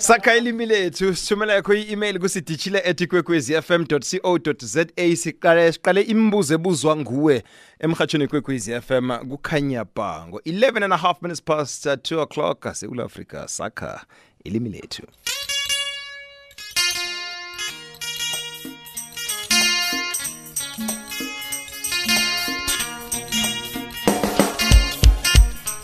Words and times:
sakha 0.00 0.36
ilimi 0.36 0.66
lethu 0.66 1.16
sithumela 1.16 1.52
yakho 1.52 1.74
i-email 1.74 2.18
kusidishile 2.18 2.82
etikwekwezi 2.84 3.62
fm 3.62 3.84
co 3.84 3.98
za 4.60 4.86
siqale 5.16 5.72
siqale 5.72 6.02
imibuzo 6.02 6.54
ebuzwa 6.54 6.96
nguwe 6.96 7.42
emhatshweni 7.78 8.28
kwekwezi 8.28 8.80
fm 8.80 9.10
kukhanya 9.28 9.84
ba 9.84 10.26
ngo-11 10.28 10.84
and 10.84 10.92
a 10.92 10.96
half 10.96 11.22
minutes 11.22 11.42
past 11.42 11.86
uh, 11.86 11.92
2 11.92 12.20
o'clock 12.22 12.74
seula 12.74 13.04
africa 13.04 13.44
sakha 13.46 14.04
ilimi 14.44 14.70
lethu 14.70 15.02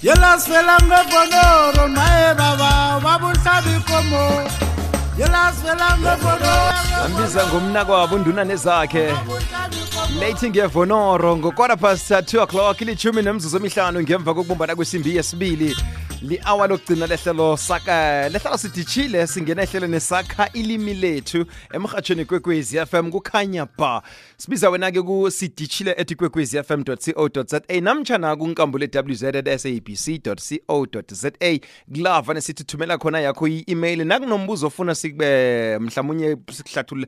yelasifela 0.07 0.79
ngebonoro 0.87 1.89
naye 1.89 2.35
babuhlabi 4.11 4.11
komo 4.11 4.51
yelasifela 5.19 5.99
ngebonoro 5.99 7.05
ambiza 7.05 7.47
ngomnakwabo 7.47 8.17
unduna 8.17 8.45
nezakhe. 8.45 9.13
Late 10.21 10.51
ngevonoro 10.51 11.37
ngokora 11.37 11.77
past 11.77 12.11
2 12.11 12.43
o'clock 12.43 12.81
ilithumi 12.81 13.23
nemzuzu 13.23 13.57
emihlanu 13.57 14.03
ngemva 14.03 14.35
kokubumbana 14.35 14.77
kwesimbi 14.77 15.17
yesibili. 15.17 15.77
Li-awa 16.27 16.67
lokugcina 16.67 17.07
lehlelo 17.07 17.57
saka 17.57 18.29
lehlelo 18.29 18.59
sidishile 18.59 19.27
singena 19.27 19.63
ehlelweni 19.63 20.01
sakha 20.01 20.51
ilimi 20.53 20.95
lethu 20.95 21.47
emhatshweni 21.73 22.25
kwekwezi 22.25 22.87
fm 22.87 23.11
kukhanya 23.11 23.67
ba. 23.79 24.03
Sibiza 24.37 24.71
wena-ke 24.71 25.03
kusidishile 25.03 25.95
ethi 25.99 26.15
kwekwezi 26.15 26.63
fm 26.63 26.85
co 26.85 27.45
za 27.47 27.63
namtshana 27.81 28.37
kunkambo 28.37 28.79
le-wz 28.79 29.25
co 30.23 31.03
za 31.09 31.31
kulava 31.93 32.35
nesithi 32.35 32.65
thumela 32.65 32.99
khona 32.99 33.21
yakho 33.21 33.49
i-email 33.49 34.05
nakunombuzo 34.05 34.67
ofuna 34.67 34.95
sikube 34.95 35.79
mhlawumunye 35.79 36.37
sikuhlathulule 36.53 37.07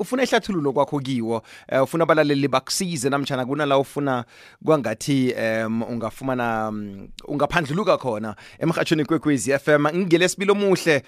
ufuna 0.00 0.22
ihlathululo 0.22 0.72
kwakho 0.72 1.00
kiwo 1.00 1.42
uh, 1.72 1.82
ufuna 1.82 2.02
abalaleli 2.02 2.48
bakusize 2.48 3.10
namtshana 3.10 3.46
kunala 3.46 3.78
ufuna 3.78 4.24
kwangathi 4.64 5.34
um 5.34 5.82
ungafumana 5.82 6.68
um, 6.68 7.08
ungaphandluluka 7.24 7.96
khona 7.96 8.36
emhatshweni 8.58 9.04
kwekwezi 9.04 9.58
fm 9.58 9.86
ngelesibili 9.96 10.50
omuhle. 10.50 11.02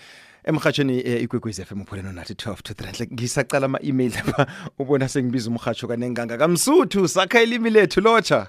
Emhatshweni 0.44 1.00
eh, 1.00 1.22
ikwekwezi 1.22 1.64
fm 1.64 1.80
upholeno 1.80 2.12
nathi 2.12 2.33
12 2.33 2.56
to 2.62 2.72
3 2.74 3.12
ngisacala 3.12 3.66
ama-email 3.66 4.12
lapha 4.14 4.47
ubona 4.78 5.08
sengibiza 5.08 5.50
umhatsho 5.50 5.89
kanenganga. 5.89 6.39
Kamsuthu 6.39 7.08
sakha 7.08 7.42
ilimi 7.42 7.70
lethu 7.70 8.00
lotsha. 8.00 8.47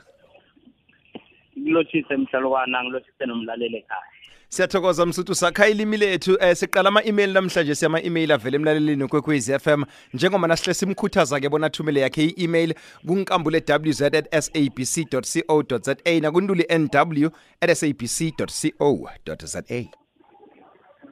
Ngilotshise 1.64 2.18
mhlalukwana 2.18 2.84
ngilotshise 2.84 3.26
nomlaleli 3.26 3.78
ekhaya. 3.78 4.02
Siyathokoza 4.48 5.06
msuthu 5.06 5.36
sakha 5.36 5.68
ilimi 5.68 5.98
lethu 5.98 6.38
eh, 6.42 6.56
siqala 6.56 6.88
ama-email 6.90 7.32
namhlanje 7.34 7.76
siyama-email 7.76 8.32
avele 8.32 8.56
emlalelini 8.56 9.08
kwekwezi 9.08 9.60
FM 9.60 9.84
njengoba 10.14 10.48
nasihle 10.48 10.74
simkhuthaza-ke 10.74 11.50
bona 11.50 11.68
athumele 11.68 12.00
yakhe 12.00 12.24
i-email 12.24 12.74
kunkambule 13.08 13.64
wz 13.86 14.02
at 14.02 14.42
sabc 14.42 15.10
co 15.10 15.78
za 15.82 15.96
nakunduli 16.22 16.66
nw 16.70 17.30
at 17.62 17.74
sabc 17.74 18.32
co 18.38 18.46
za 19.46 19.64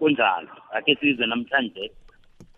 kunjalo 0.01 0.49
ake 0.73 0.95
sizwe 0.95 1.27
namhlanje. 1.27 1.91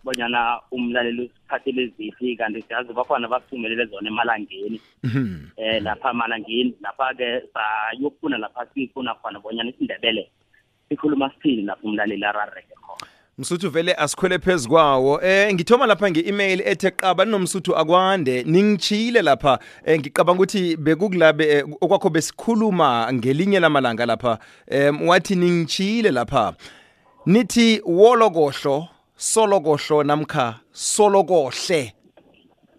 Bonyana 0.04 0.60
umlaleli 0.70 1.22
usiphathele 1.22 1.86
ziphi 1.98 2.36
kanti 2.36 2.62
siyazi 2.62 2.92
bakhona 2.92 3.28
basithumelele 3.28 3.86
zona 3.86 4.08
emalangeni. 4.08 4.80
Um 5.04 5.50
lapha 5.80 6.12
malangeni 6.12 6.74
lapha-ke 6.82 7.42
sayokufuna 7.54 8.38
lapha 8.38 8.66
sifuna 8.74 9.14
khona 9.14 9.40
bonyana 9.40 9.70
isindebele 9.70 10.30
sikhuluma 10.88 11.30
sithini 11.30 11.62
lapho 11.62 11.88
umlaleli 11.88 12.24
arareke 12.24 12.74
khona. 12.86 13.10
Msuthu 13.38 13.70
vele 13.70 13.94
asikhwele 13.94 14.38
phezu 14.38 14.68
kwawo. 14.68 15.20
Eh 15.22 15.54
ngithoma 15.54 15.86
lapha 15.86 16.10
nge-email 16.10 16.60
ethe 16.60 16.90
qaba 16.90 17.24
ninomsuthu 17.24 17.76
akwande. 17.76 18.42
Ningichile 18.42 19.22
lapha. 19.22 19.58
Eh, 19.84 20.00
ngicabanga 20.00 20.42
ukuthi 20.42 20.76
bekukulabe 20.76 21.48
eh, 21.48 21.64
okwakho 21.80 22.10
besikhuluma 22.10 23.12
ngelinye 23.12 23.60
lamalanga 23.60 24.06
lapha. 24.06 24.38
Um 24.70 25.08
wathi 25.08 25.36
ningichile 25.36 26.10
lapha. 26.10 26.54
Nithi 27.26 27.82
wolokohlo 27.86 28.88
solokohlo 29.16 30.02
namkha 30.04 30.60
solokohle. 30.72 31.92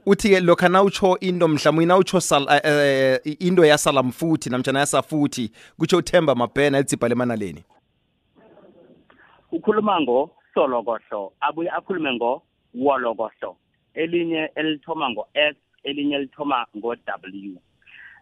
Uthi-ke 0.06 0.40
lokha 0.40 0.70
nawutsho 0.70 1.18
into 1.20 1.48
mhlawumbe 1.48 1.86
nawutsho 1.86 2.22
sal, 2.22 2.44
uh, 2.44 3.18
into 3.40 3.66
yasalamfuthi 3.66 4.50
namtshana 4.50 4.80
yasafuthi 4.80 5.52
kutsho 5.80 5.98
uthemba 5.98 6.36
mabhena 6.36 6.78
elitsibha 6.78 7.08
lemanaleni 7.08 7.64
ukhuluma 9.52 10.02
ngosolokohlo 10.02 11.34
abuye 11.42 11.70
akhulume 11.70 12.14
ngowolokohlo 12.14 13.58
elinye 13.94 14.52
elithoma 14.56 15.10
ngo-s 15.10 15.56
elinye 15.84 16.16
elithoma 16.16 16.66
ngo-w 16.78 17.58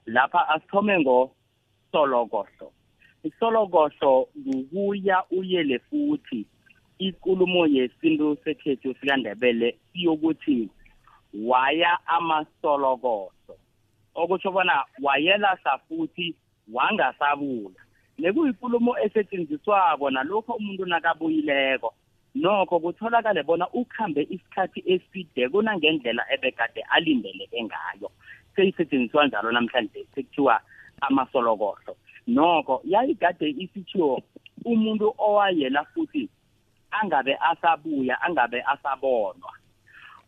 lapha 0.05 0.49
asithome 0.49 0.99
ngosolokohlo 0.99 2.71
isolokohlo 3.23 4.27
kukuya 4.43 5.23
uyele 5.31 5.79
futhi. 5.79 6.45
Ikulumo 7.07 7.61
yesintu 7.75 8.37
sekhethu 8.43 8.89
sikandebele 8.99 9.67
siyokuthi 9.91 10.69
waya 11.49 11.91
amasolokohlo 12.15 13.53
okutsho 14.21 14.51
bona 14.51 14.75
wayelahla 15.01 15.73
futhi 15.87 16.35
wangasabula. 16.75 17.79
Nekuyikulumo 18.19 18.93
esetshenziswako 19.05 20.09
nalokho 20.09 20.53
umuntu 20.53 20.85
nakabuyileko 20.85 21.93
nokho 22.35 22.79
kutholakale 22.79 23.43
bona 23.43 23.65
ukuhambe 23.69 24.21
isikhathi 24.29 24.83
eside 24.85 25.49
kunangendlela 25.49 26.23
ebekade 26.33 26.81
alindeleke 26.95 27.63
ngayo 27.63 28.11
seyisetshenziswa 28.55 29.27
njalo 29.27 29.51
namhlanje 29.51 30.05
sekuthiwa 30.15 30.61
amasolokohlo 31.01 31.93
nokho 32.27 32.81
yayigade 32.85 33.49
isitshiwo 33.49 34.21
umuntu 34.65 35.13
owayela 35.17 35.85
futhi 35.85 36.29
angabe 37.01 37.37
asabuya 37.49 38.21
angabe 38.21 38.63
asabonwa. 38.73 39.51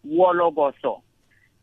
Wolokohlo 0.06 1.02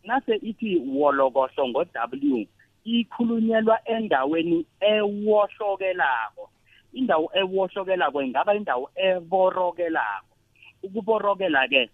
nase 0.04 0.34
ithi 0.36 0.76
wolokohlo 0.78 1.68
ngo-w 1.68 2.46
ikhulunyelwa 2.84 3.78
endaweni 3.84 4.66
ewohlokelako. 4.80 6.50
Indawo 6.92 7.30
ewohlokelako 7.34 8.22
ingaba 8.22 8.54
indawo 8.54 8.90
eborokelako. 8.96 10.34
Ukuborokela-ke 10.82 11.90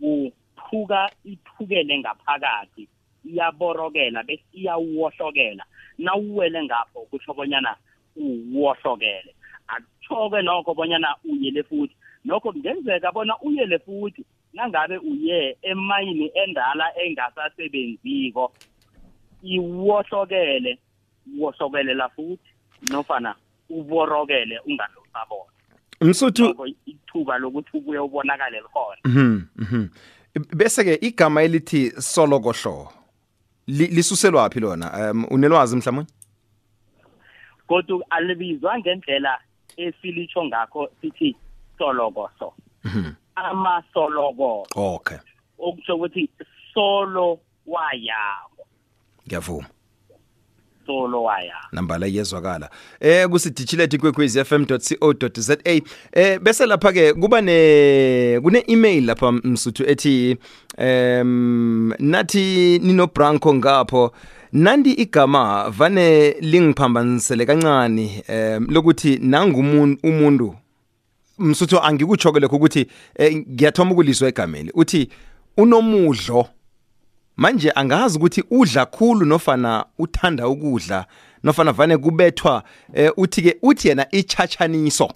kuphuka 0.00 1.10
ithukele 1.24 1.98
ngaphakathi 1.98 2.88
iyaborokela 3.24 4.22
bese 4.22 4.44
iyawohlokela. 4.52 5.64
Nawuwele 5.98 6.64
ngapho 6.64 7.00
kutsho 7.10 7.34
bonyana 7.34 7.76
uwohlokele. 8.16 9.34
Akutsho-ke 9.68 10.42
nokho 10.42 10.74
bonyana 10.74 11.16
uyele 11.24 11.62
futhi. 11.62 11.94
Nokho 12.24 12.52
kungenzeka 12.52 13.12
bona 13.12 13.34
uyele 13.42 13.78
futhi 13.78 14.24
nangabe 14.52 14.98
uye 14.98 15.56
emayini 15.62 16.30
endala 16.34 16.84
engasasebenziko 16.98 18.52
iwohlokele 19.42 20.78
wohlokelela 21.38 22.08
futhi 22.08 22.50
nofana 22.90 23.34
uborokele 23.70 24.58
ungasabona 24.58 25.50
msuthu 26.00 26.66
ithuba 26.86 27.38
lokuthi 27.38 27.76
ubuye 27.76 27.98
ubonakale 27.98 28.60
likhona. 28.60 29.00
Mhm, 29.04 29.42
mhm. 29.56 29.88
bese-ke 30.56 30.98
igama 31.06 31.42
elithi 31.42 31.90
solokohlo 31.90 32.88
li- 33.66 33.86
lisuselwaphi 33.86 34.60
lona? 34.60 35.10
Um 35.10 35.24
unelwazi 35.30 35.76
mhlawumbe 35.76 36.10
kodwa 37.66 38.04
alibizwa 38.10 38.78
ngendlela 38.78 39.38
esilitsho 39.76 40.44
ngakho 40.44 40.88
sithi 41.00 41.36
solokoso 41.78 42.52
amasolokoso 43.34 44.66
okay. 44.74 45.18
Okutsho 45.58 45.96
ukuthi 45.96 46.30
solo 46.74 47.38
wayabo 47.66 48.66
ngiyavuma. 49.26 49.68
Solo 50.86 51.22
wayabo 51.22 51.68
nambala 51.72 52.06
iyezwakala. 52.06 52.70
Eh 53.00 53.28
kusidishileti 53.28 53.98
kwekwezi 53.98 54.44
fm 54.44 54.64
co 54.66 54.78
za 55.36 55.56
eh 55.64 56.40
bese 56.40 56.66
lapha 56.66 56.92
ke 56.92 57.12
kuba 57.12 57.40
ne 57.40 58.40
kune 58.42 58.64
email 58.68 59.04
lapha 59.06 59.32
msuthu 59.32 59.84
ethi 59.86 60.36
em 60.76 61.92
nathi 61.98 62.78
nino 62.78 63.06
branco 63.06 63.54
ngapho. 63.54 64.12
Nandi 64.52 64.92
igama 64.92 65.70
vane 65.70 66.30
lingiphambanisele 66.40 67.46
kancane 67.46 68.22
em 68.28 68.66
lokuthi 68.70 69.18
nangumuntu 69.18 69.98
umuntu. 70.08 70.56
Msuthu 71.38 71.80
angikutsho-ke 71.82 72.40
lokho 72.40 72.56
ukuthi 72.56 72.86
eh, 73.16 73.36
ngiyathoma 73.36 73.90
ukulizwa 73.92 74.28
egameni. 74.28 74.70
Uthi 74.74 75.08
unomudlo. 75.56 76.46
Manje 77.36 77.70
angazi 77.74 78.18
ukuthi 78.18 78.44
udla 78.50 78.86
khulu 78.86 79.26
nofana 79.26 79.84
uthanda 79.98 80.48
ukudla 80.48 81.06
nofana 81.44 81.72
vane 81.72 81.96
kubethwa 81.96 82.62
eh, 82.94 83.12
uthi 83.16 83.42
ke 83.42 83.56
uthi 83.62 83.88
yena 83.88 84.06
ichachaniso. 84.10 85.08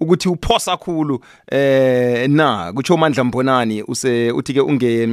Ukuthi 0.00 0.28
uphosa 0.28 0.70
kakhulu 0.76 1.20
eh 1.52 2.30
na? 2.30 2.72
Kutsho 2.72 2.94
uMandla 2.94 3.24
Mbonani 3.24 3.82
use 3.82 4.30
uthi 4.32 4.54
ke 4.54 4.60
unge 4.60 5.04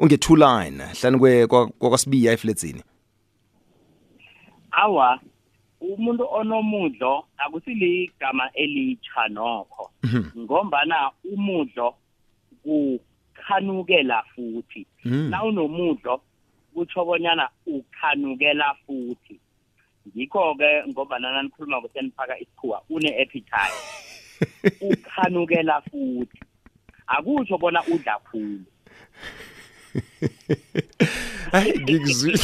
unge 0.00 0.16
two 0.16 0.36
line 0.36 0.82
hlani 1.00 1.18
kwe 1.18 1.46
kwa- 1.46 1.66
kwakwasibiya 1.66 2.32
efletsini 2.32 2.82
awa 4.70 5.20
umuntu 5.80 6.24
onomudlo 6.30 7.24
akusiligama 7.38 8.50
elitsha 8.54 9.28
nokho. 9.28 9.90
Ngombana 10.38 11.10
umudlo 11.24 11.94
kukhanukela 12.62 14.22
futhi. 14.34 14.86
Mm. 15.04 15.30
na 15.30 15.44
unomudlo 15.44 16.20
kutsho 16.74 17.04
bonyana 17.04 17.48
ukhanukela 17.66 18.74
futhi. 18.86 19.40
Ngikho-ke 20.08 20.82
ngoba 20.88 21.18
nana 21.18 21.42
nikhuluma 21.42 21.80
kusenifaka 21.80 22.38
isikhuwa 22.38 22.82
une-appetite. 22.90 23.78
Ukhanukela 24.90 25.80
futhi. 25.80 26.40
Akutsho 27.06 27.58
bona 27.58 27.82
udla 27.86 28.18
khulu. 28.18 28.64
Hayi 31.52 31.80
ngikuzwile 31.80 32.38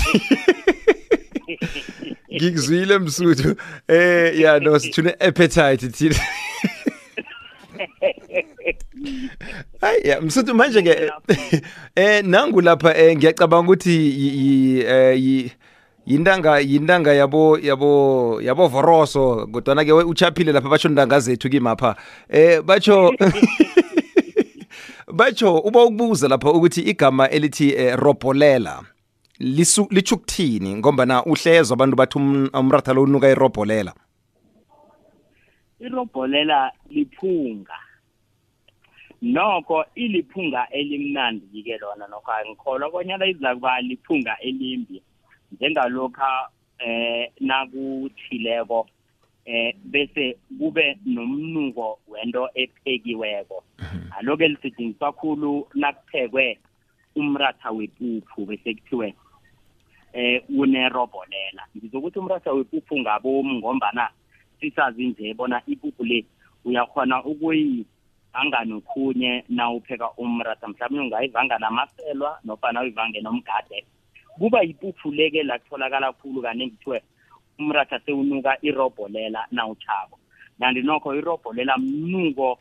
ngikuzwile 2.35 2.99
msuthu 2.99 3.55
eh 3.89 4.41
ya 4.41 4.59
no 4.65 4.79
sithune 4.79 5.11
appetite 5.21 5.89
thina 5.89 6.15
hayi 9.81 10.09
ya 10.09 10.21
msuthu 10.21 10.55
manje 10.55 10.83
ke 10.83 11.11
eh 11.97 12.25
nangu 12.25 12.61
lapha 12.61 12.97
eh 12.97 13.17
ngiyacabanga 13.17 13.73
ukuthi 13.73 13.91
yi- 13.97 14.39
yi- 14.39 14.81
eh, 14.81 15.23
yi- 15.23 15.53
yintanga 16.07 16.59
yintanga 16.61 17.13
yabo 17.15 17.59
yabo 17.59 18.41
yabo 18.43 18.69
voroso 18.69 19.47
kodwa 19.53 19.85
ke 19.85 19.93
uchaphile 19.93 20.53
lapha 20.53 20.69
basho 20.69 20.89
ndanga 20.89 21.21
zethu 21.21 21.51
kimapha 21.51 21.97
eh 22.29 22.63
batsho 22.63 23.15
batsho 25.13 25.59
uba 25.59 25.85
ukubuza 25.85 26.29
lapha 26.29 26.53
ukuthi 26.53 26.81
igama 26.81 27.29
elithi 27.31 27.71
eh, 27.73 27.97
robolela 27.97 28.83
lisu 28.83 28.94
lichu 29.39 30.19
kuthini 30.19 30.75
ngombana 30.77 31.25
uhlezwa 31.25 31.75
abantu 31.75 31.97
bathi 31.97 32.19
um- 32.19 32.51
umratha 32.55 32.93
lo 32.93 33.03
unuka 33.03 33.29
irobholela 33.31 33.95
irobholela 35.81 36.73
liphunga. 36.91 37.79
Nokho 39.23 39.85
iliphunga 39.95 40.69
elimnandi 40.71 41.63
ke 41.63 41.79
lona 41.79 42.07
nokho 42.07 42.33
angikholwa 42.33 42.91
bonyana 42.91 43.27
iza 43.27 43.55
kuba 43.55 43.81
liphunga 43.81 44.37
elimbi 44.41 45.03
njengalokha 45.53 46.49
eh 46.79 47.31
nakuthileko 47.41 48.87
eh 49.45 49.75
bese 49.85 50.37
kube 50.59 50.99
nomnuko 51.07 51.99
wento 52.09 52.49
ephekiweko. 52.55 53.65
Aloke 54.19 54.49
lisetshenziswa 54.49 55.13
kakhulu 55.13 55.69
nakuphekwe 55.75 56.59
umratha 57.17 57.71
wepuphu 57.71 58.47
bese 58.47 58.75
kuthiwe 58.75 59.15
eh 60.15 60.43
unerobholela 60.59 61.63
ngizokuthi 61.77 62.19
umratha 62.19 62.53
wepuphu 62.53 62.99
ngabomu 63.01 63.55
ngombana 63.55 64.09
sisazi 64.61 65.07
nje 65.07 65.35
bona 65.35 65.63
ipuphu 65.67 66.05
le 66.05 66.25
uyakhona 66.65 67.25
ukuyivanga 67.25 68.65
nokhunye 68.65 69.45
na 69.49 69.71
upheka 69.71 70.11
umratha 70.17 70.69
mhlawumbe 70.69 71.01
ungayivanga 71.05 71.59
namaselwa 71.59 72.39
nofana 72.45 72.81
uyivange 72.81 73.21
nomgade. 73.21 73.85
Kuba 74.39 74.63
yipuphu 74.63 75.11
leke 75.13 75.43
la 75.43 75.59
kutholakala 75.59 76.13
khulu 76.13 76.43
kaningi 76.43 76.77
kuthiwe 76.77 77.03
umratha 77.59 78.01
sewunuka 78.01 78.59
irobholela 78.63 79.47
nawuchako 79.51 80.19
kanti 80.61 80.83
nokho 80.83 81.15
irobholela 81.15 81.79
mnuko 81.79 82.59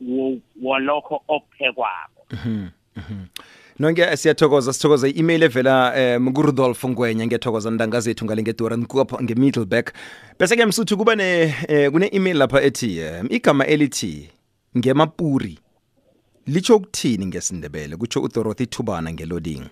wo- 0.00 0.40
wolokho 0.62 1.22
okuphekwako 1.28 2.22
nonke 3.78 4.16
siyathokoza 4.16 4.72
sithokoza 4.72 5.08
i-email 5.08 5.42
evela 5.42 5.94
um 6.18 6.32
kurudolf 6.32 6.84
ngwenya 6.84 7.26
ngiyathokoza 7.26 7.70
ndanga 7.70 8.00
zethu 8.00 8.24
ngale 8.24 8.42
ngedoran 8.42 8.86
kuapha 8.86 9.22
nge-middleback 9.22 9.92
bese-ke 10.38 10.66
msuthu 10.66 10.96
kuba 10.96 11.16
ne 11.16 11.54
eh, 11.68 11.90
kune-email 11.90 12.36
lapha 12.36 12.62
ethi 12.62 13.00
um 13.00 13.26
igama 13.30 13.66
elithi 13.66 14.28
ngemapuri 14.78 15.58
litsho 16.48 16.76
ukuthini 16.76 17.26
ngesindebele? 17.26 17.96
Kutsho 17.96 18.22
udorothy 18.22 18.66
thubana 18.66 19.12
ngeloding. 19.12 19.64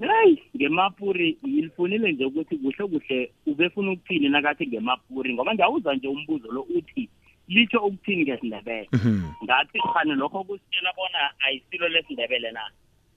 Hayi 0.00 0.42
ngemapuri 0.56 1.38
ngilifunile 1.46 2.12
nje 2.12 2.24
ukuthi 2.24 2.56
kuhle 2.56 2.88
kuhle 2.88 3.32
ubefuna 3.46 3.92
ukuthini 3.92 4.28
nakathi 4.28 4.66
ngemapuri? 4.66 5.34
Ngoba 5.34 5.54
ngiyawuzwa 5.54 5.94
nje 5.94 6.08
umbuzo 6.08 6.52
lo 6.52 6.62
uthi 6.62 7.08
litsho 7.48 7.78
ukuthini 7.78 8.22
ngesindebele. 8.22 8.88
Mhm. 8.92 9.32
ngathi 9.44 9.78
khani 9.92 10.14
lokho 10.14 10.44
kusitshela 10.44 10.92
bona 10.96 11.30
ayisilo 11.46 11.88
lesindebele 11.88 12.50
na? 12.52 12.70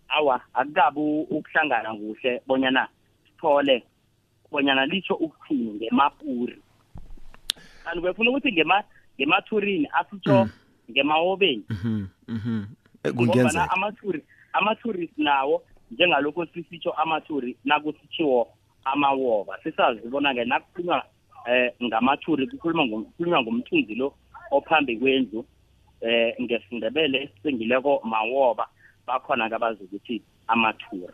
Awa 0.10 0.42
akukabi 0.54 1.00
ukuhlangana 1.30 1.94
kuhle 1.96 2.42
bonyana 2.48 2.88
sithole 3.26 3.84
bonyana 4.52 4.86
litsho 4.86 5.16
ukuthini 5.16 5.74
ngemapuri. 5.74 6.58
Kanti 7.84 8.02
befuna 8.02 8.30
ukuthi 8.30 8.52
ngema 8.52 8.84
ngemathurini 9.20 9.88
asitsho 9.94 10.50
ngemawobeni. 10.92 11.64
Mhm, 11.70 12.08
mhm. 12.28 12.66
Eh, 13.04 13.14
ngombana 13.14 13.34
kungenzeka 13.34 13.72
amathuri 13.72 14.24
amathuri 14.54 15.10
nawo 15.18 15.64
njengalokho 15.92 16.46
sisitsho 16.46 16.92
amathuri 16.92 17.58
nakusitshiwo 17.66 18.48
amawoba. 18.86 19.60
Sisazi 19.64 20.08
bona-ke 20.08 20.46
nakukhulunywa 20.46 21.04
eh 21.46 21.72
ngamathuri 21.84 22.48
kukhuluma 22.48 22.84
ngo- 22.86 23.04
kukhulunywa 23.04 23.42
ngomthunzi 23.42 23.96
lo 23.96 24.14
ophambi 24.52 24.98
kwendlu. 24.98 25.46
Eh 26.02 26.36
ngesindebele 26.42 27.24
esisengileko 27.24 28.02
mawoba 28.04 28.68
bakhona-ke 29.08 29.56
abazi 29.56 29.84
ukuthi 29.84 30.22
amathuri 30.48 31.14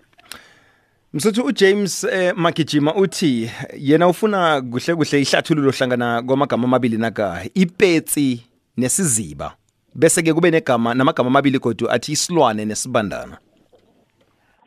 msuthu 1.13 1.41
ujames 1.45 2.03
eh, 2.03 2.33
magijima 2.35 2.95
uthi 2.95 3.51
yena 3.77 4.07
ufuna 4.07 4.61
kuhle 4.61 4.95
kuhle 4.95 5.21
ihlathululo 5.21 5.71
hlangana 5.71 6.21
kwamagama 6.21 6.63
amabili 6.63 6.97
naka 6.97 7.45
ipetsi 7.53 8.43
nesiziba. 8.77 9.55
Bese-ke 9.95 10.33
kube 10.33 10.51
negama 10.51 10.93
namagama 10.93 11.27
amabili 11.27 11.59
kodwa 11.59 11.91
athi 11.91 12.11
isilwane 12.11 12.65
nesibandana. 12.65 13.37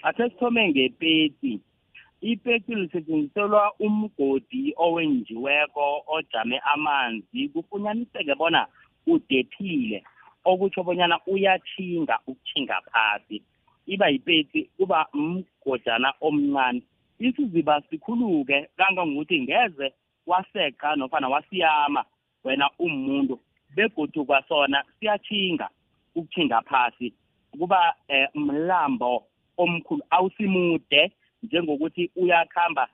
Athe 0.03 0.31
sithome 0.31 0.69
ngepetsi. 0.69 1.61
Ipetsi 2.21 2.75
lisetjenziselwa 2.75 3.73
umgodi 3.79 4.75
owenjiweko 4.77 6.03
ojame 6.07 6.59
amanzi. 6.59 7.49
Kufunyaniseke 7.49 8.35
bona 8.35 8.67
udephile 9.07 10.05
okutsho 10.45 10.83
bonyana 10.83 11.21
uyathinga 11.27 12.19
ukuthinga 12.27 12.81
phasi. 12.93 13.43
Iba 13.87 14.09
yipetsi 14.09 14.71
kuba 14.77 15.07
mgodana 15.15 16.15
omncane 16.21 16.83
isiziba 17.19 17.83
sikhuluke 17.91 18.69
kangangokuthi 18.77 19.43
ngeze 19.43 19.93
waseqa 20.27 20.97
nofana 20.97 21.29
wasiyama 21.29 22.05
wena 22.45 22.71
umuntu 22.79 23.41
begodu 23.77 24.25
kwasona 24.25 24.85
siyathinga 25.01 25.69
ukuthinga 26.15 26.63
phasi. 26.63 27.13
Kuba 27.59 27.95
eh, 28.09 28.29
mlambo 28.35 29.25
omkhulu 29.57 30.03
awusimude. 30.11 31.13
Njengokuthi 31.43 32.11
uyakhamba 32.17 32.89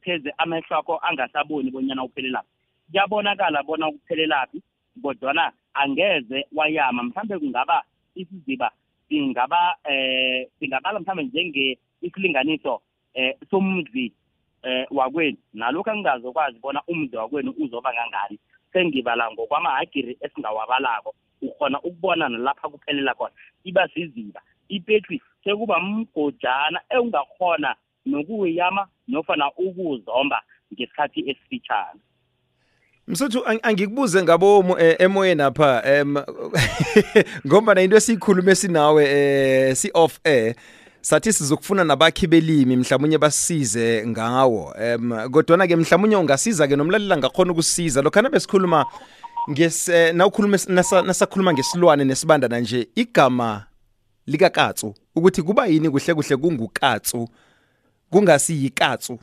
pheze 0.00 0.34
amehlo 0.38 0.76
akho 0.76 0.98
angasaboni 1.02 1.70
bonyana 1.70 2.04
uphelelaphi 2.04 2.48
kuyabonakala 2.90 3.62
bona 3.62 3.88
uphelelaphi 3.88 4.62
kodwana 5.02 5.52
angeze 5.74 6.46
wayama. 6.52 7.02
Mhlambe 7.02 7.38
kungaba 7.38 7.84
isiziba 8.14 8.70
singaba 9.08 9.76
eh 9.84 10.48
singabala 10.58 11.00
mhlambe 11.00 11.22
njenge 11.22 11.78
isilinganiso 12.02 12.80
eh 13.14 13.36
somzi 13.50 14.12
eh 14.62 14.86
wakwenu. 14.90 15.36
Nalokho 15.54 15.90
angingazokwazi 15.90 16.58
bona 16.58 16.82
umzi 16.88 17.16
wakwenu 17.16 17.54
uzoba 17.58 17.92
kangani 17.92 18.38
sengibala 18.72 19.30
ngokwamahagiri 19.32 20.18
esingawabalako 20.20 21.14
ukhona 21.42 21.80
ukubona 21.80 22.28
nalapha 22.28 22.68
kuphelela 22.68 23.14
khona. 23.14 23.34
Iba 23.64 23.88
siziba. 23.88 24.40
Ipetri 24.68 25.22
sekuba 25.44 25.80
mgojana 25.80 26.80
engakhona 26.88 27.76
nokuyama 28.08 28.86
nofana 29.08 29.50
ukuzomba 29.56 30.42
ngesikhathi 30.74 31.20
esifitshane 31.30 32.00
msuthu 33.08 33.38
ang- 33.38 33.60
angikubuze 33.62 34.22
ngabomu 34.22 34.78
eh, 34.78 34.96
emoyeni 34.98 35.42
apha 35.42 35.82
em 35.84 36.16
ngoba 37.46 37.82
into 37.82 37.96
esiyikhulume 37.96 38.54
sinawe 38.54 39.04
eh 39.04 39.76
si-off 39.76 40.18
air 40.24 40.54
sathi 41.00 41.32
sizokufuna 41.32 41.84
nabakhi 41.84 42.26
belimi 42.26 42.76
mhlawumnye 42.76 43.18
basize 43.18 44.06
ngawo 44.06 44.74
em 44.80 45.30
kodwana-ke 45.30 45.76
mhlawumnye 45.76 46.16
ungasiza-ke 46.16 46.76
nomlalela 46.76 47.16
ngakhona 47.16 47.52
ukusiza. 47.52 48.02
Lokhana 48.02 48.30
besikhuluma 48.30 48.86
nges 49.50 49.88
eh, 49.88 50.14
nawukhuluma 50.14 50.56
nasa- 50.56 51.02
nasakhuluma 51.02 51.52
ngesilwane 51.52 52.04
nesibandana 52.04 52.60
nje 52.60 52.88
igama 52.94 53.64
likakatsu 54.26 54.94
ukuthi 55.16 55.42
kuba 55.42 55.66
yini 55.66 55.90
kuhle 55.90 56.14
kuhle 56.14 56.36
kungukatsu? 56.36 57.28
Kungasi 58.10 58.64
yikatsu 58.64 59.18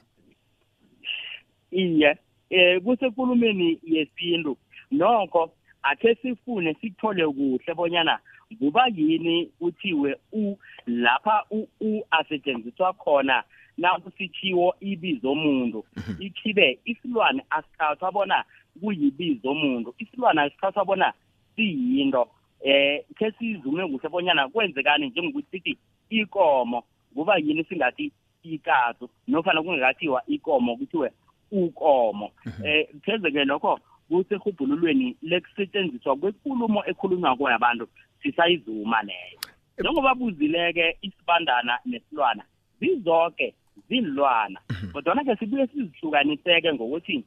iye 1.71 2.17
eh 2.49 2.81
kusekulumeni 2.81 3.79
yesintu. 3.83 4.57
Nokho 4.91 5.51
akhe 5.83 6.15
sifune 6.15 6.73
sikuthole 6.81 7.27
kuhle 7.27 7.73
bonyana 7.75 8.19
kuba 8.59 8.87
yini 8.87 9.45
kuthiwe 9.59 10.15
u 10.31 10.57
lapha 10.87 11.43
u, 11.51 11.67
u 11.81 12.03
asetshenziswa 12.11 12.93
khona 12.93 13.43
nakusithiwo 13.77 14.75
ibizo 14.79 15.31
omuntu 15.31 15.85
ikhibe 16.19 16.79
isilwane 16.85 17.43
asithathwa 17.49 18.11
bona 18.11 18.43
kuyibizo 18.81 19.49
omuntu 19.49 19.93
isilwane 19.97 20.41
asithathwa 20.41 20.85
bona 20.85 21.13
siyinto. 21.55 22.27
Eh 22.63 23.03
ke 23.17 23.31
sizume 23.31 23.87
kuhle 23.87 24.09
bonyana 24.09 24.49
kwenzekani 24.49 25.07
njengokuthi 25.09 25.47
sithi 25.51 25.77
ikomo. 26.09 26.83
Kuba 27.13 27.37
yini 27.37 27.63
singathi 27.63 28.11
ikatu 28.53 29.09
nofana 29.27 29.63
kungakathiwa 29.63 30.23
ikomo 30.27 30.77
kuthiwe 30.77 31.11
ukomo. 31.51 32.31
Eh 32.63 32.87
pheze-ke 33.01 33.45
lokho 33.45 33.79
kusehubhululweni 34.09 35.17
lekusetshenziswa 35.21 36.15
kwenkulumo 36.15 36.85
ekhulunywa 36.85 37.35
kwabantu 37.35 37.87
sisayizuma 38.21 39.03
leyo. 39.03 39.39
Njengoba 39.79 40.15
buzileke 40.15 40.97
isibandana 41.01 41.79
nesilwana 41.85 42.43
zizoke 42.79 43.53
zilwana 43.89 44.59
kodwana-ke 44.93 45.35
sibuye 45.35 45.67
sizihlukaniseke 45.67 46.73
ngokuthi 46.73 47.23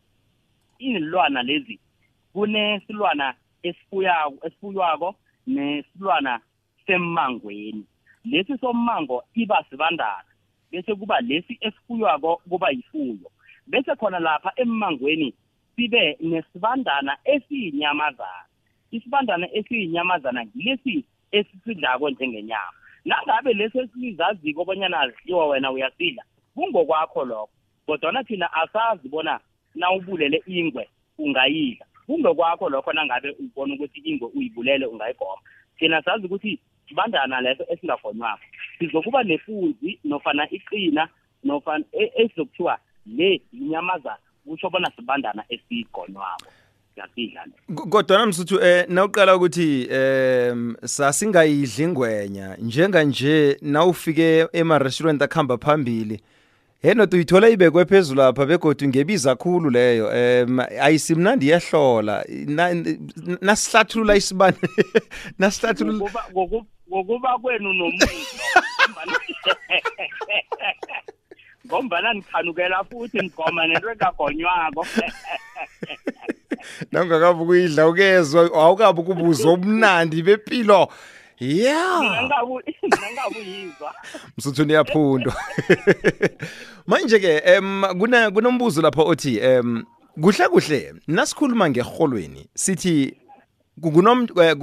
inilwana 0.78 1.42
lezi 1.42 1.78
kunesilwana 2.32 3.34
esifuyako 3.62 4.46
esifuywako 4.46 5.14
nesilwana 5.46 6.40
semmangweni. 6.86 7.84
Lesi 8.24 8.58
sommango 8.58 9.24
iba 9.34 9.64
sibandana. 9.70 10.27
Bese 10.72 10.94
kuba 10.94 11.20
lesi 11.20 11.58
esifuywako 11.60 12.36
kuba 12.48 12.70
yifuyo. 12.70 13.30
Bese 13.66 13.96
khona 13.96 14.18
lapha 14.18 14.52
emmangweni 14.56 15.34
sibe 15.76 16.16
nesibandana 16.20 17.16
esiyinyamazana. 17.24 18.44
Isibandana 18.90 19.46
esiyinyamazana 19.52 20.46
ngilesi 20.46 21.04
esisidlako 21.32 22.10
njengenyama. 22.10 22.72
Nangabe 23.04 23.52
lesi 23.52 23.78
esizaziko 23.78 24.62
obonyana 24.62 25.00
azidliwa 25.00 25.48
wena 25.48 25.72
uyasidla 25.72 26.22
kungokwakho 26.54 27.24
lokho. 27.24 27.50
Kodwana 27.86 28.24
thina 28.24 28.52
asazi 28.52 29.08
bona 29.08 29.40
nawubulele 29.74 30.42
ingwe 30.46 30.88
ungayidla. 31.18 31.86
Kungokwakho 32.06 32.68
lokho 32.68 32.92
nangabe 32.92 33.30
ubona 33.38 33.74
ukuthi 33.74 34.00
ingwe 34.04 34.28
uyibulele 34.34 34.86
ungayigoma. 34.86 35.42
Thina 35.78 36.02
sazi 36.02 36.26
ukuthi 36.26 36.58
sibandana 36.88 37.40
leso 37.40 37.64
esingagonywako 37.72 38.42
sizokuba 38.78 39.22
nefunzi 39.22 39.98
nofana 40.04 40.50
iqina 40.50 41.08
nofana 41.44 41.84
e- 41.92 42.12
esizokuthiwa 42.22 42.78
le 43.06 43.40
yinyamazana. 43.52 44.16
Kusho 44.46 44.70
bona 44.70 44.90
sibandana 44.96 45.44
esigonywako 45.48 46.46
siyasidla 46.94 47.44
le. 47.46 47.74
Kodwana 47.90 48.26
msuthu 48.26 48.60
eh 48.62 48.84
nawuqala 48.88 49.36
ukuthi 49.36 49.88
em 49.90 50.76
sasingayidli 50.84 51.84
ingwenya 51.84 52.56
njenganje 52.56 53.56
nawufike 53.62 54.46
ema-restaurant 54.52 55.22
akuhamba 55.22 55.58
phambili 55.58 56.20
henoda 56.82 57.16
uyithola 57.16 57.48
ibekwe 57.48 57.84
phezulu 57.84 58.20
lapha 58.22 58.46
begodwa 58.46 58.88
ngebiza 58.88 59.36
khulu 59.36 59.70
leyo 59.70 60.12
em 60.16 60.60
ayisimnandi 60.60 61.46
iyahlola. 61.46 62.24
Na- 62.46 62.74
nasihlathulula 63.40 64.16
isibane 64.16 64.56
nasihlathulula 65.38 66.10
ngokuba 66.88 67.28
ngoku- 67.28 67.38
ngokuba 67.38 67.38
kwenu 67.38 67.72
nomuso 67.72 68.06
ngombana- 71.68 72.14
nikhanukela 72.14 72.84
futhi 72.84 73.18
nigoma 73.18 73.66
nento 73.66 73.90
engagonywako 73.92 74.86
nawungakabi 76.92 77.42
ukuyidla 77.42 77.88
ukezwa 77.88 78.50
awukabi 78.54 79.00
ukubuza 79.00 79.48
obumnandi 79.48 80.22
bempilo 80.22 80.88
ya! 81.40 82.00
Ngingabuyizwa 82.86 83.94
msuthu 84.38 84.64
niyaphundwa. 84.64 85.34
Manje-ke 86.86 87.42
kuna 87.98 88.30
kunombuzo 88.30 88.82
lapha 88.82 89.02
othi 89.02 89.38
em 89.38 89.84
kuhle 90.20 90.48
kuhle 90.48 90.94
nasikhuluma 91.06 91.70
ngerholweni 91.70 92.48
sithi 92.54 93.14
kunom 93.80 94.28
eh, 94.42 94.56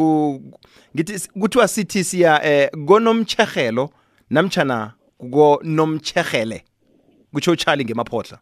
ngithi 0.96 1.30
kuthiwa 1.40 1.68
sithi 1.68 2.04
siya 2.04 2.44
eh 2.44 2.70
konomtjherhelo 2.88 3.90
namtjhana 4.30 4.94
kukonomtjherhele 5.18 6.64
kutsho 7.34 7.52
uchali 7.52 7.86
ngemaphodla. 7.86 8.40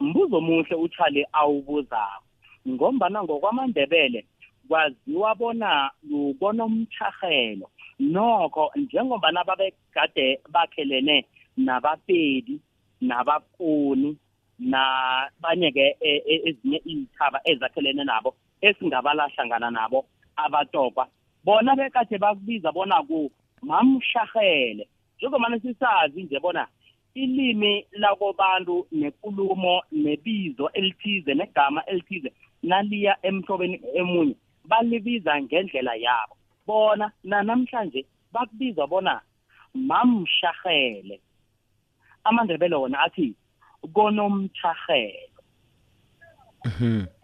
Mbuzo 0.00 0.36
omuhle 0.36 0.76
uthale 0.76 1.26
awubuzako 1.32 2.24
ngombana 2.68 3.22
ngokwamandebele 3.22 4.26
kwaziwa 4.68 5.34
bona 5.34 5.90
kukonomtjharhelo 6.10 7.70
nokho 8.00 8.72
njengobana 8.76 9.44
babegade 9.44 10.40
bakhelene 10.50 11.26
nabapedi 11.56 12.60
nabakoni 13.00 14.16
nabanye-ke 14.58 15.96
e- 16.00 16.22
e- 16.26 16.42
ezinye 16.48 16.82
izithaba 16.84 17.40
ezakhelene 17.44 18.04
nabo 18.04 18.34
esingabala 18.62 19.28
hlangana 19.28 19.70
nabo 19.70 20.06
abatokwa. 20.36 21.08
Bona 21.44 21.76
bekade 21.76 22.18
bakubiza 22.18 22.72
bona 22.72 23.02
ku 23.02 23.30
mamsharhele 23.62 24.88
njengomana 25.18 25.60
sisazi 25.60 26.22
nje 26.22 26.40
bona 26.40 26.66
ilimi 27.14 27.86
lakobantu 27.92 28.86
nekulumo 28.92 29.82
nebizo 29.92 30.70
elithize 30.72 31.34
negama 31.34 31.84
elithize 31.86 32.32
naliya 32.62 33.16
emhlobeni 33.22 33.80
emunye 33.94 34.36
balibiza 34.64 35.42
ngendlela 35.42 35.94
yabo. 35.94 36.36
Bona 36.66 37.12
nanamhlanje 37.24 38.06
bakubiza 38.32 38.86
bona 38.86 39.20
mamsharhele 39.74 41.20
amandebele 42.24 42.76
wona 42.76 43.00
athi 43.00 43.34
konomtjharhelo. 43.94 45.42
Mhm. 46.64 46.84
Eh, 46.84 47.02
eh, 47.02 47.21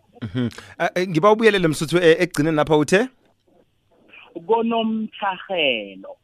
ngiba 1.09 1.33
ubuyelele 1.33 1.69
msuthu 1.69 1.99
ekugcineni 1.99 2.57
lapha 2.57 2.77
uthe? 2.77 3.09
Konomtjharhelo 4.47 6.17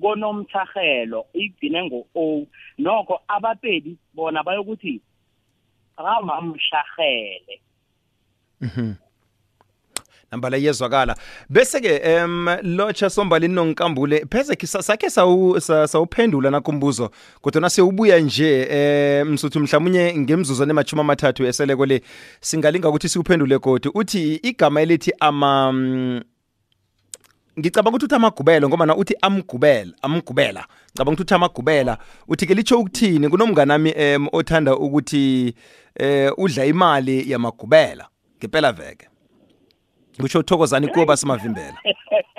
konomtjharhelo 0.00 1.26
igcine 1.34 1.84
ngo-o. 1.84 2.46
Nokho 2.78 3.20
abapedi 3.28 3.96
bona 4.14 4.42
bayokuthi 4.42 5.00
ramamsharhele 10.34 10.36
nambala 10.36 10.56
iyezwakala 10.58 11.16
bese-ke 11.48 12.00
em 12.04 12.46
lotsha 12.62 13.10
sombalini 13.10 13.54
nongikambule 13.54 14.26
pheze 14.30 14.56
ke 14.56 14.66
sa- 14.66 14.82
sakhe 14.82 15.10
sawu- 15.10 15.60
sa- 15.60 15.86
sawuphendula 15.86 16.50
nakho 16.50 16.70
umbuzo 16.70 17.10
kodwa 17.40 17.70
sewubuya 17.70 18.18
nje 18.20 18.66
eh 18.70 19.26
msuthu 19.26 19.60
mhlawumunye 19.60 20.14
ngemzuzwana 20.18 20.70
emachumi 20.70 21.00
amathathu 21.00 21.46
eseleko 21.46 21.86
le 21.86 22.02
singalinga 22.40 22.88
ukuthi 22.88 23.08
siwuphendule 23.08 23.58
godi 23.58 23.88
uthi 23.94 24.34
igama 24.42 24.82
elithi 24.82 25.12
ama 25.20 25.72
mm, 25.72 26.22
ngicabanga 27.58 27.96
ukuthi 27.96 28.04
uthi 28.04 28.14
amagubelo 28.14 28.68
ngoba 28.68 28.96
uthi 28.96 29.14
amgubela 29.22 29.92
amgubela. 30.02 30.66
Ngicabanga 30.90 31.12
ukuthi 31.12 31.22
uthi 31.22 31.34
amagubela. 31.34 31.98
Uthi 32.28 32.46
ke 32.46 32.54
litsho 32.54 32.80
ukuthini? 32.80 33.28
Kunomngane 33.28 33.68
nami 33.68 33.90
em 33.96 34.28
othanda 34.32 34.76
ukuthi 34.76 35.54
eh 35.94 36.32
udla 36.38 36.66
imali 36.66 37.30
yamagubela 37.30 38.08
ngempela 38.38 38.72
veke. 38.72 39.08
Kusho 40.20 40.38
uthokozani 40.38 40.88
kuwo 40.88 41.06
basimavimbela 41.06 41.78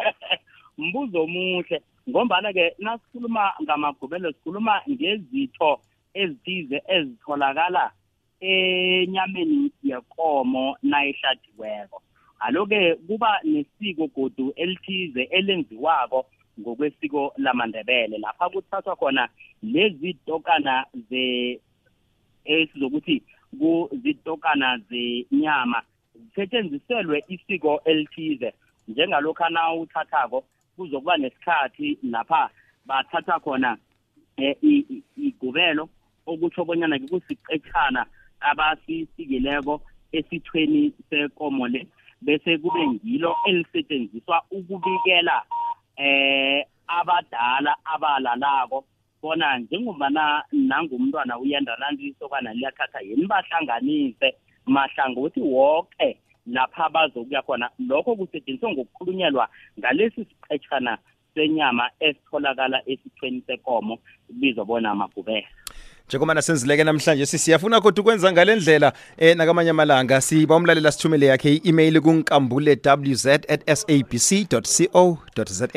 mbuzo 0.78 1.24
omuhle 1.24 1.82
ngombana-ke 2.10 2.76
nasikhuluma 2.80 3.54
ngamagubelo 3.64 4.32
sikhuluma 4.32 4.82
ngezitho 4.90 5.80
ezithize 6.14 6.82
ezitholakala 6.88 7.92
enyameni 8.40 9.72
yekomo 9.84 10.78
nayihladiweko. 10.84 12.02
Alo-ke 12.40 12.96
kuba 13.08 13.40
nesiko 13.44 14.08
godu 14.08 14.54
elithize 14.56 15.24
elenziwako 15.24 16.26
ngokwesiko 16.60 17.34
lamandebele. 17.38 18.18
Lapha 18.18 18.50
kuthathwa 18.50 18.96
khona 18.96 19.30
lezi 19.64 20.14
tokana 20.14 20.86
ze 21.10 21.60
esizokuthi 22.46 23.24
kuzitokana 23.60 24.78
zenyama 24.90 25.82
zisetshenziselwe 26.24 27.24
isiko 27.28 27.82
elithize. 27.86 28.54
Njengalokhana 28.88 29.74
uthathako 29.74 30.44
kuzokuba 30.76 31.18
nesikhathi 31.18 31.98
lapha 32.04 32.50
bathatha 32.86 33.40
khona 33.40 33.78
i- 34.38 35.04
igubelo 35.18 35.90
okutsho 36.26 36.66
bonyana 36.66 37.00
kusiqetshana 37.00 38.06
abasisikileko 38.40 39.82
esithweni 40.12 40.94
sekomo 41.10 41.68
le. 41.68 41.88
Bese 42.22 42.58
kube 42.58 42.88
ngilo 42.88 43.36
elisetshenziswa 43.48 44.44
ukubikela 44.52 45.44
eh 45.98 46.66
abadala 46.88 47.76
abalalako 47.86 48.86
bona 49.22 49.58
njengobana 49.58 50.44
nangumntwana 50.52 51.40
uyenda 51.40 51.76
nanti 51.78 52.08
isokana 52.08 52.54
liyathatha 52.54 53.02
yini 53.02 53.26
bahlanganise. 53.28 54.36
Mahlangothi 54.66 55.42
woke 55.42 56.18
lapha 56.48 56.90
bazokuya 56.90 57.42
khona. 57.42 57.70
Lokho 57.80 58.16
kusetshenziswa 58.16 58.72
ngokukhulunyelwa 58.72 59.50
ngalesi 59.80 60.26
siqetshana 60.26 60.98
senyama 61.36 61.90
esitholakala 62.00 62.82
esithweni 62.86 63.44
sekomo 63.48 64.00
kubizwa 64.28 64.66
bona 64.66 64.92
amagubela. 64.92 65.48
Njengoba 66.08 66.42
senzileke 66.42 66.84
namhlanje 66.84 67.26
sisiyafuna 67.26 67.82
kodwa 67.82 68.02
ukwenza 68.02 68.32
ngale 68.32 68.56
ndlela 68.56 68.94
eh 69.18 69.36
nakamanye 69.38 69.70
amalanga 69.70 70.22
siba 70.22 70.56
umlalela 70.56 70.92
sithumele 70.92 71.26
yakhe 71.26 71.54
i-email 71.54 72.02
kunkambule 72.02 72.80
wz 72.86 73.26
at 73.28 73.74
sabc 73.74 74.48
co 74.92 75.18
za 75.46 75.68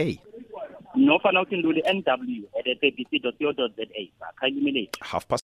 nofana 0.95 1.43
uthindule 1.43 1.83
nw 1.95 2.03
at 2.59 2.81
sabc 2.81 3.23
co 3.39 3.53
za 3.53 3.69
sakha 4.19 4.49
imili 4.49 4.91
half 5.01 5.27
past 5.27 5.37